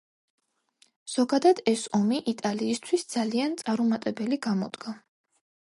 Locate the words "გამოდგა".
4.49-4.99